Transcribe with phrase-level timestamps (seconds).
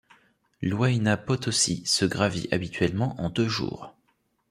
[0.63, 3.93] L'Huayna Potosí se gravit habituellement en deux jours.